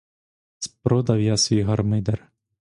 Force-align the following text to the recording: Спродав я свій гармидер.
Спродав 0.59 1.21
я 1.21 1.37
свій 1.37 1.61
гармидер. 1.61 2.29